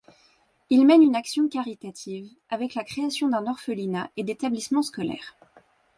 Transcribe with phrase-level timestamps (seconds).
[0.71, 5.35] Il mène une action caritative, avec la création d'un orphelinat et d'établissements scolaires.